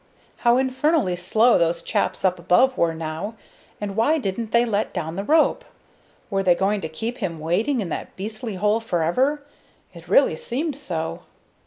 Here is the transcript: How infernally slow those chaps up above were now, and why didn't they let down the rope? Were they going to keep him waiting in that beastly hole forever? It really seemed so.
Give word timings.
How 0.39 0.57
infernally 0.57 1.15
slow 1.15 1.59
those 1.59 1.83
chaps 1.83 2.25
up 2.25 2.39
above 2.39 2.75
were 2.75 2.95
now, 2.95 3.35
and 3.79 3.95
why 3.95 4.17
didn't 4.17 4.51
they 4.51 4.65
let 4.65 4.95
down 4.95 5.15
the 5.15 5.23
rope? 5.23 5.63
Were 6.31 6.41
they 6.41 6.55
going 6.55 6.81
to 6.81 6.89
keep 6.89 7.19
him 7.19 7.39
waiting 7.39 7.81
in 7.81 7.89
that 7.89 8.15
beastly 8.15 8.55
hole 8.55 8.79
forever? 8.79 9.43
It 9.93 10.07
really 10.07 10.37
seemed 10.37 10.75
so. 10.75 11.19